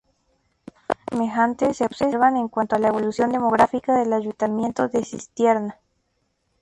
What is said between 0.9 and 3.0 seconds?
semejantes se observan en cuanto a la